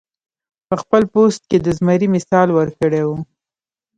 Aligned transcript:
پۀ 0.67 0.75
خپل 0.81 1.01
پوسټ 1.13 1.41
کښې 1.49 1.57
د 1.65 1.67
زمري 1.77 2.07
مثال 2.15 2.47
ورکړے 2.53 3.01
وۀ- 3.07 3.15